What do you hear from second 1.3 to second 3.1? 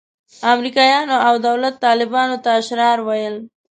دولت طالبانو ته اشرار